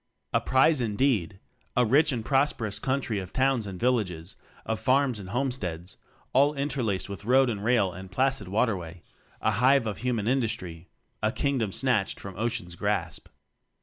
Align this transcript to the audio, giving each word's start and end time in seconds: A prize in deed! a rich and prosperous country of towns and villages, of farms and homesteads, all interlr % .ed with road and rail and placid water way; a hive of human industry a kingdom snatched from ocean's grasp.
A 0.33 0.41
prize 0.41 0.81
in 0.81 0.95
deed! 0.95 1.39
a 1.77 1.85
rich 1.85 2.11
and 2.11 2.25
prosperous 2.25 2.79
country 2.79 3.19
of 3.19 3.31
towns 3.31 3.67
and 3.67 3.79
villages, 3.79 4.35
of 4.65 4.79
farms 4.79 5.19
and 5.19 5.29
homesteads, 5.29 5.97
all 6.33 6.55
interlr 6.55 6.95
% 7.05 7.05
.ed 7.05 7.07
with 7.07 7.23
road 7.25 7.51
and 7.51 7.63
rail 7.63 7.93
and 7.93 8.09
placid 8.11 8.47
water 8.47 8.75
way; 8.75 9.03
a 9.41 9.51
hive 9.51 9.85
of 9.85 9.99
human 9.99 10.27
industry 10.27 10.89
a 11.21 11.31
kingdom 11.31 11.71
snatched 11.71 12.19
from 12.19 12.35
ocean's 12.35 12.73
grasp. 12.73 13.27